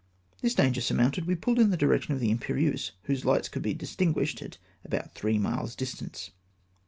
This 0.41 0.55
danger 0.55 0.81
surmounted, 0.81 1.27
we 1.27 1.35
pulled 1.35 1.59
in 1.59 1.69
the 1.69 1.77
direction 1.77 2.11
of 2.11 2.19
the 2.19 2.33
Imi^erieuse, 2.33 2.89
whose 3.03 3.21
Hghts 3.21 3.51
could 3.51 3.61
be 3.61 3.75
distinguished 3.75 4.41
at 4.41 4.57
about 4.83 5.13
three 5.13 5.37
miles' 5.37 5.75
distance. 5.75 6.31